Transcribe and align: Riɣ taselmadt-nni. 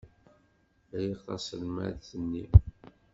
Riɣ 1.01 1.19
taselmadt-nni. 1.25 2.45